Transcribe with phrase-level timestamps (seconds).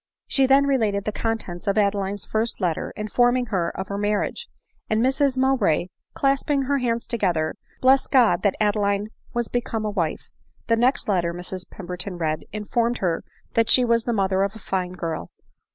[0.25, 4.47] She then related the contents of Adeline's first letter, informing her of her marriage:—
[4.89, 10.31] and Mrs Mowbray, clasping her hands together, blessed God that Adeline was become a wife.
[10.65, 14.57] The next letter Mrs Pemberton read informed her that she was the mother, of a
[14.57, 15.29] fine girl.